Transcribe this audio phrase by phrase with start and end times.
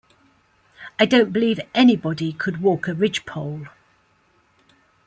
[0.99, 3.67] I don’t believe anybody could walk a ridgepole.